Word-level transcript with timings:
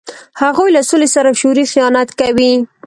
هغوی 0.41 0.69
له 0.75 0.81
سولې 0.89 1.07
سره 1.15 1.37
شعوري 1.39 1.65
خیانت 1.71 2.09
کوي. 2.19 2.53